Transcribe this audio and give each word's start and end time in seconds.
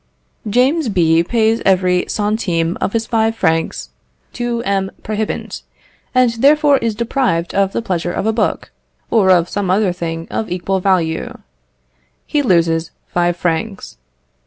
James 0.49 0.89
B. 0.89 1.23
pays 1.23 1.61
every 1.63 2.07
centime 2.09 2.75
of 2.81 2.93
his 2.93 3.05
five 3.05 3.35
francs 3.35 3.91
to 4.33 4.63
M. 4.63 4.89
Prohibant, 5.03 5.61
and 6.15 6.31
therefore 6.39 6.79
is 6.79 6.95
deprived 6.95 7.53
of 7.53 7.71
the 7.71 7.83
pleasure 7.83 8.11
of 8.11 8.25
a 8.25 8.33
book, 8.33 8.71
or 9.11 9.29
of 9.29 9.47
some 9.47 9.69
other 9.69 9.93
thing 9.93 10.27
of 10.31 10.49
equal 10.51 10.79
value. 10.79 11.37
He 12.25 12.41
loses 12.41 12.89
five 13.09 13.37
francs. 13.37 13.97